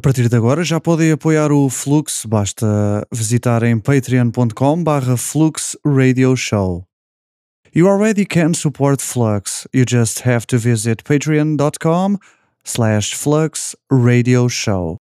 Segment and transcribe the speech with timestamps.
[0.00, 2.66] A partir de agora já podem apoiar o Flux, basta
[3.12, 6.86] visitarem patreon.com barra Flux Radio Show.
[7.76, 12.16] You already can support Flux, you just have to visit patreon.com
[12.64, 14.96] slash Flux Radio Show.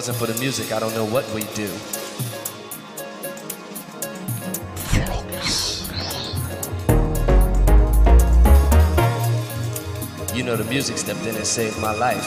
[0.00, 1.68] Wasn't for the music, I don't know what we'd do.
[10.34, 12.24] You know, the music stepped in and saved my life.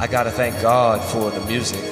[0.00, 1.84] I gotta thank God for the music.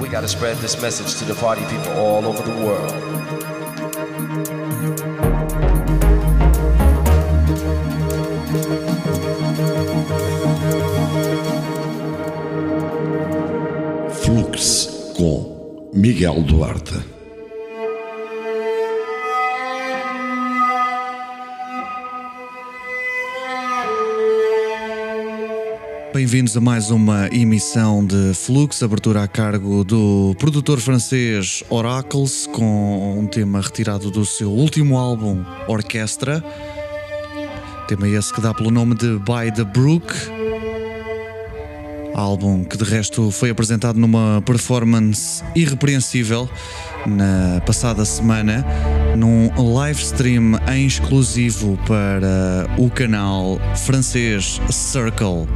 [0.00, 3.09] We gotta spread this message to the party people all over the world.
[16.00, 16.94] Miguel Duarte.
[26.14, 33.18] Bem-vindos a mais uma emissão de Flux, abertura a cargo do produtor francês Oracles, com
[33.18, 36.42] um tema retirado do seu último álbum, Orquestra.
[37.86, 40.39] Tema esse que dá pelo nome de By the Brook.
[42.14, 46.48] Álbum que de resto foi apresentado numa performance irrepreensível
[47.06, 48.64] na passada semana,
[49.16, 55.46] num live stream em exclusivo para o canal francês Circle.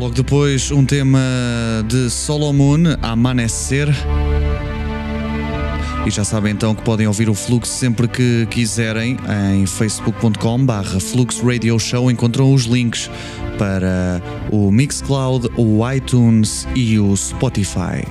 [0.00, 1.18] Logo depois, um tema
[1.88, 3.88] de Solomon, Amanhecer.
[6.06, 9.16] E já sabem então que podem ouvir o Flux sempre que quiserem
[9.52, 12.08] em facebook.com barra Flux Radio Show.
[12.08, 13.10] Encontram os links
[13.58, 14.22] para
[14.52, 18.06] o Mixcloud, o iTunes e o Spotify.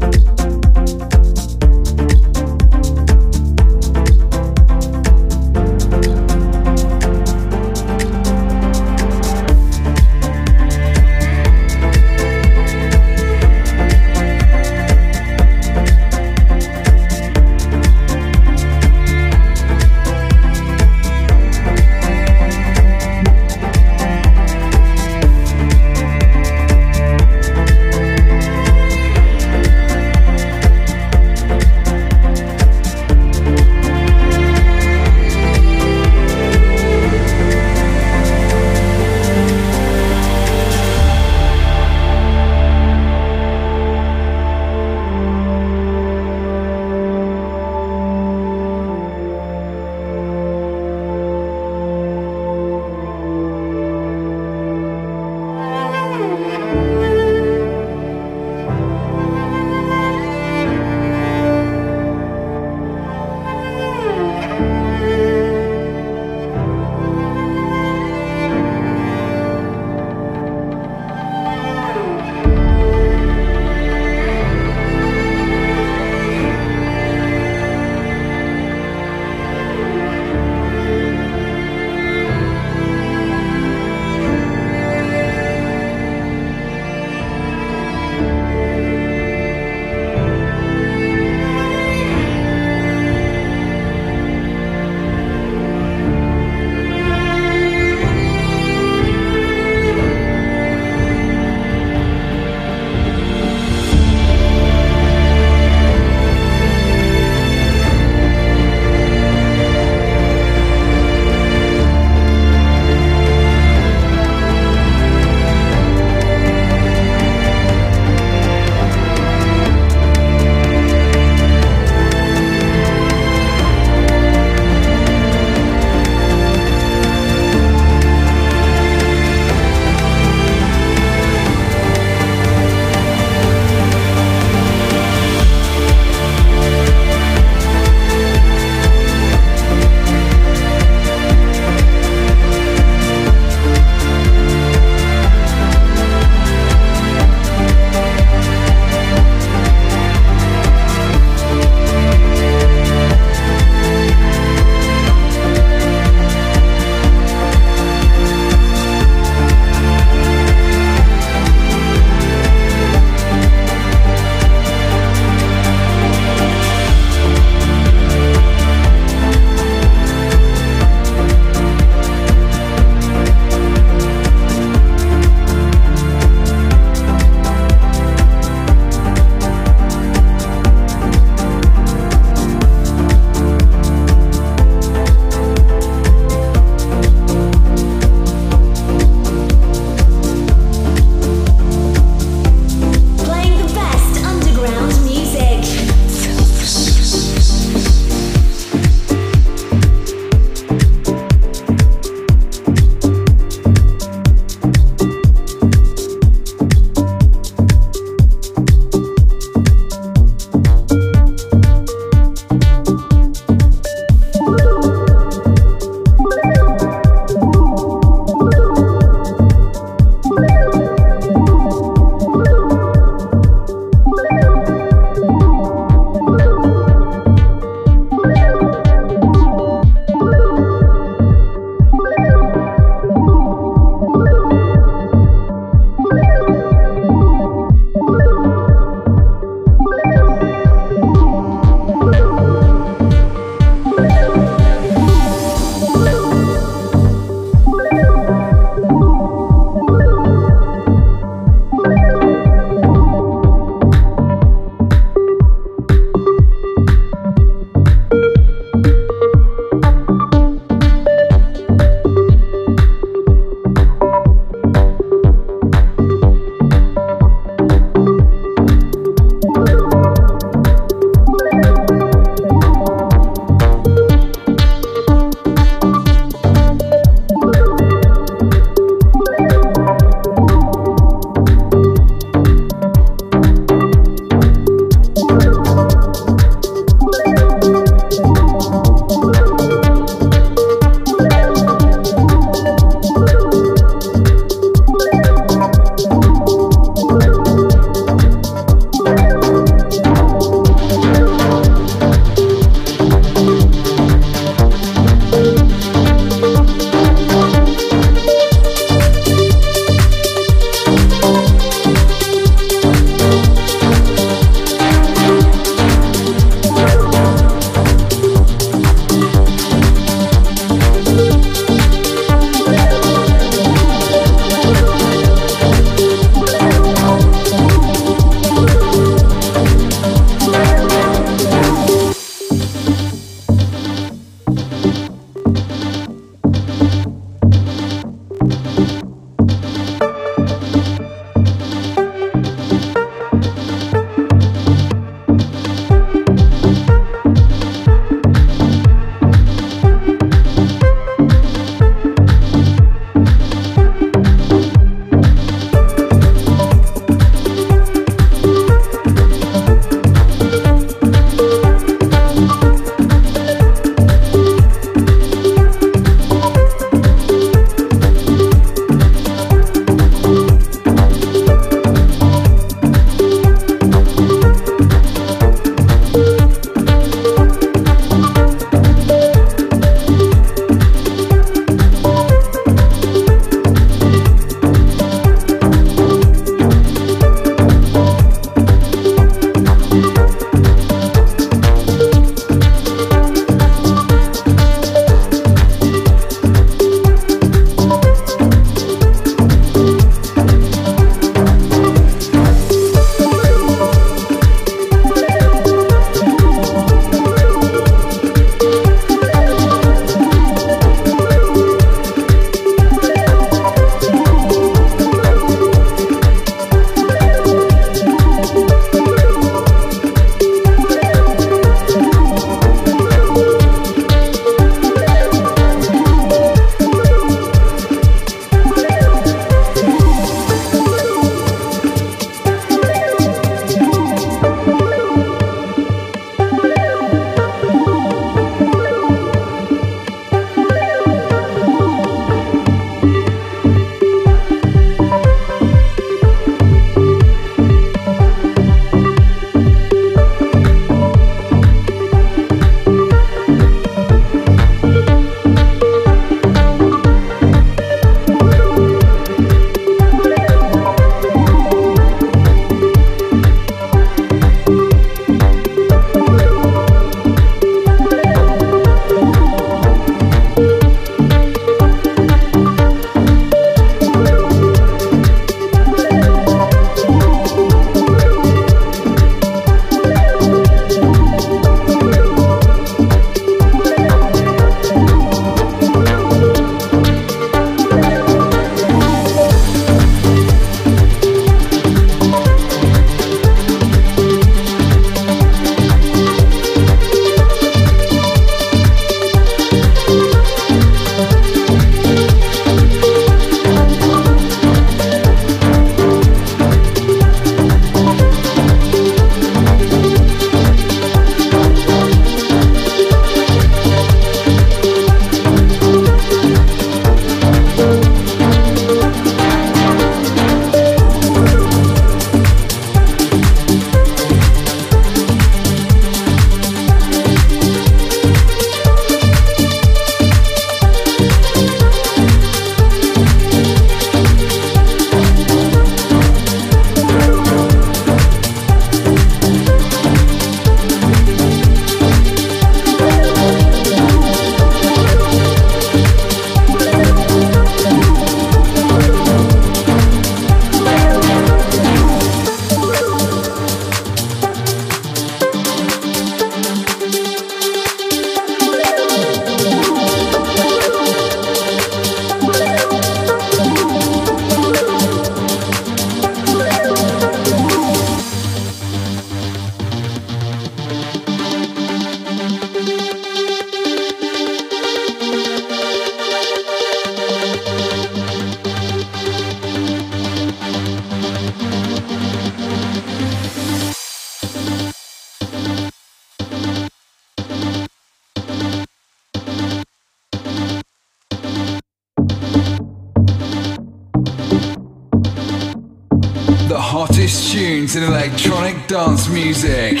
[597.90, 600.00] Tunes in electronic dance music.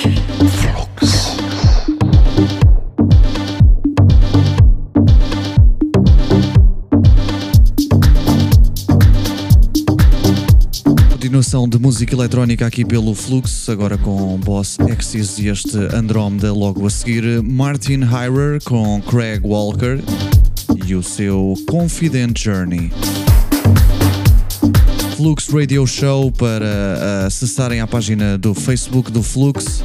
[11.10, 16.86] Continuação de música eletrónica aqui pelo Flux, agora com Boss Axis e este Andromeda logo
[16.86, 17.42] a seguir.
[17.42, 19.98] Martin Hyrer com Craig Walker
[20.86, 22.90] e o seu Confident Journey.
[25.20, 29.82] Flux Radio Show para uh, acessarem a página do Facebook do Flux.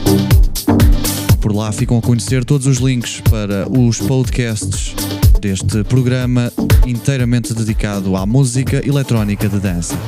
[1.42, 4.96] Por lá ficam a conhecer todos os links para os podcasts
[5.42, 6.50] deste programa
[6.88, 10.00] inteiramente dedicado à música eletrónica de dança.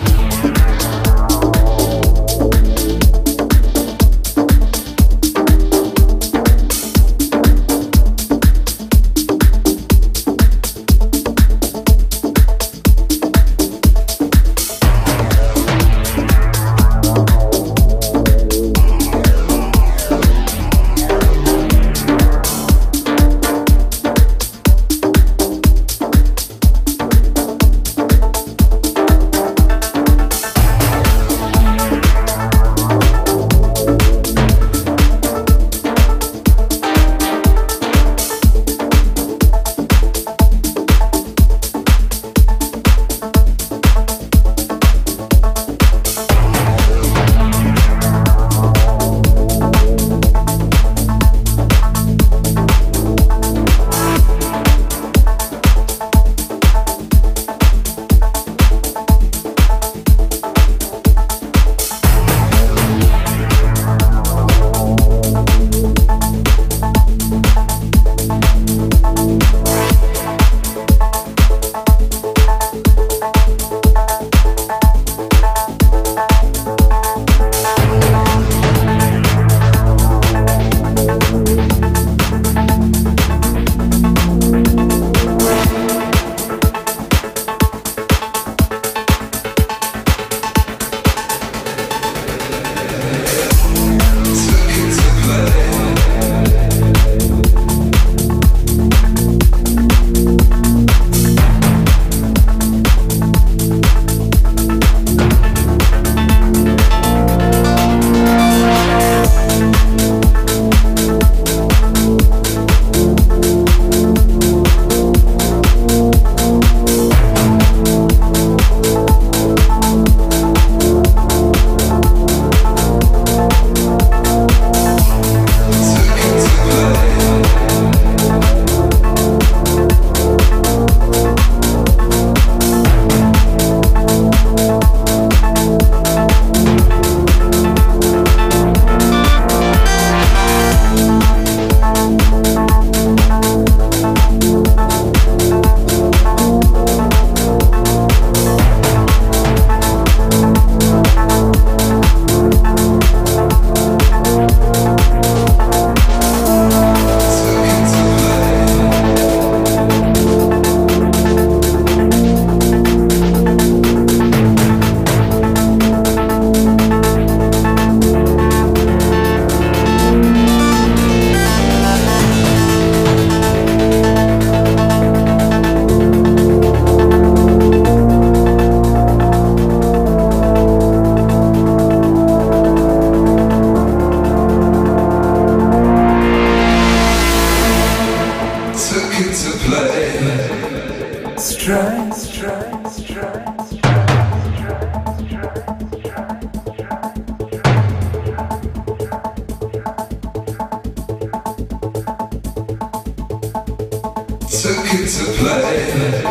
[205.08, 206.22] to play.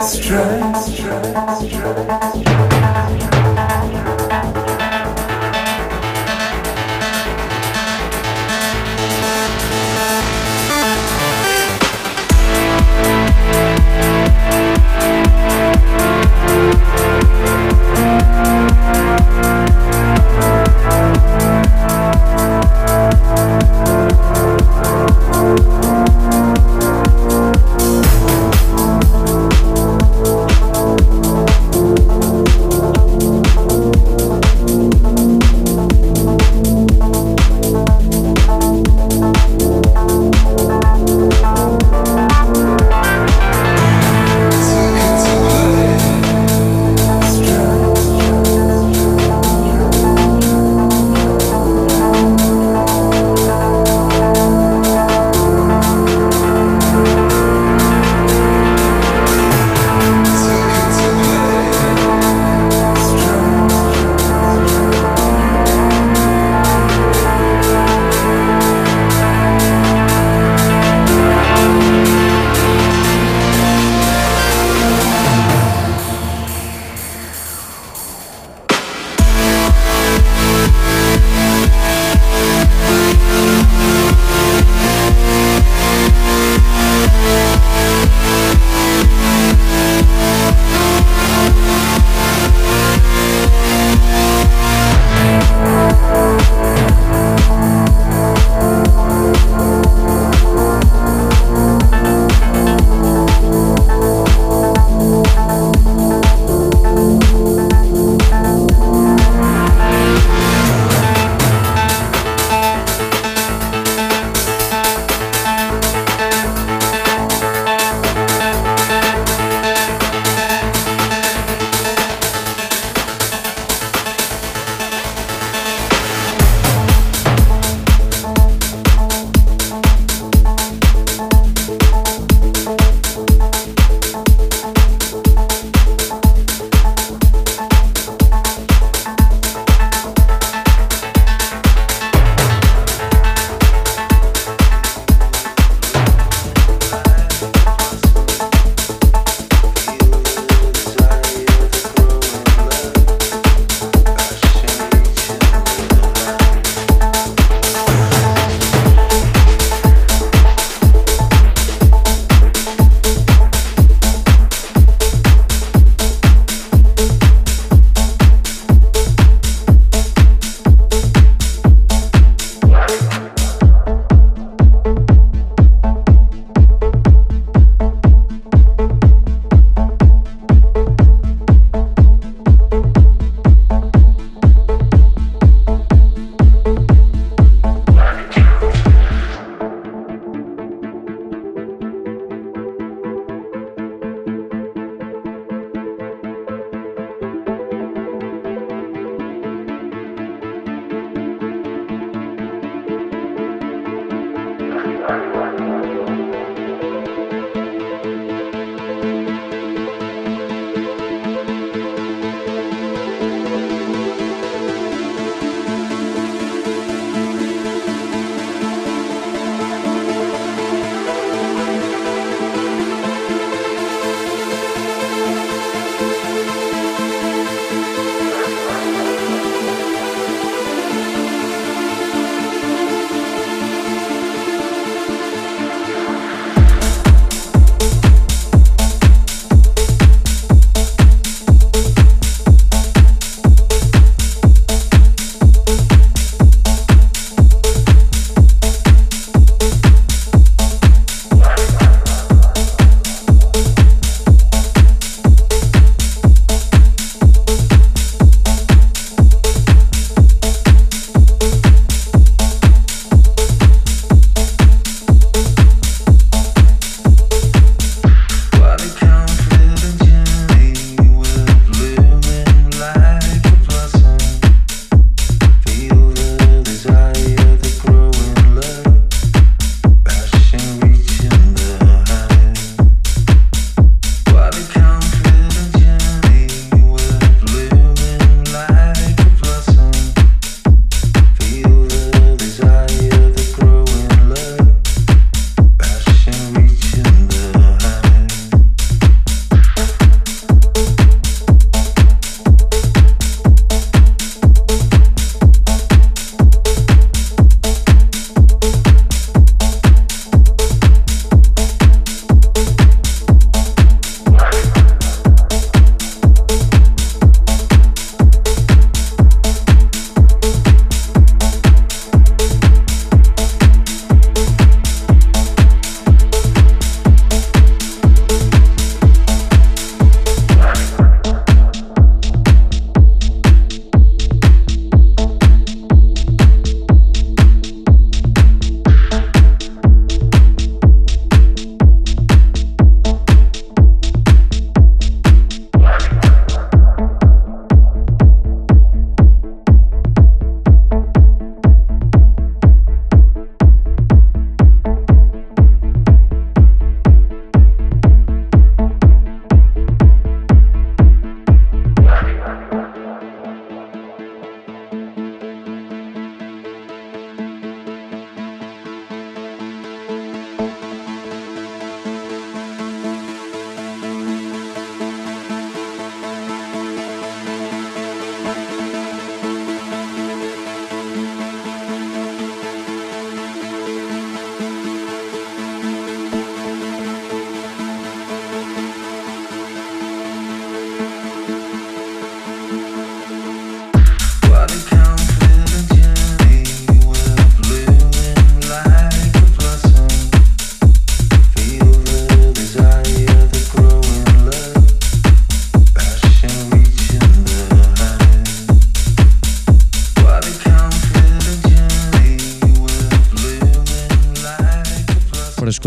[0.00, 2.46] Stress, stress, stress.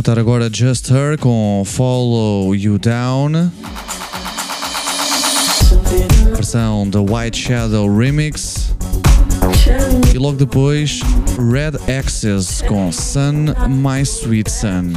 [0.10, 3.52] Escutar agora Just Her com Follow You Down.
[6.36, 8.74] Versão da White Shadow Remix.
[10.14, 11.02] E logo depois
[11.38, 14.94] Red Access com Sun My Sweet Sun.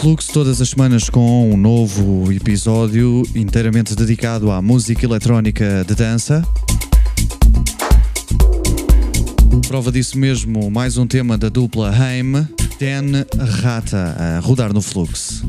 [0.00, 6.42] Fluxo todas as semanas com um novo episódio inteiramente dedicado à música eletrónica de dança.
[9.68, 12.32] Prova disso mesmo, mais um tema da dupla Haim,
[12.80, 13.26] Dan
[13.60, 15.46] Rata, a rodar no Fluxo.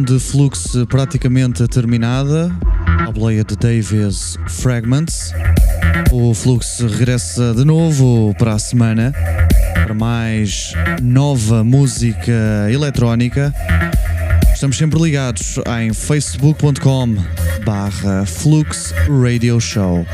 [0.00, 2.50] De Flux praticamente terminada.
[3.06, 5.34] A boleia de Davis Fragments.
[6.10, 9.12] O Flux regressa de novo para a semana
[9.74, 10.72] para mais
[11.02, 12.32] nova música
[12.70, 13.52] eletrónica.
[14.54, 17.16] Estamos sempre ligados em facebook.com
[17.62, 20.06] barra Flux Radio Show.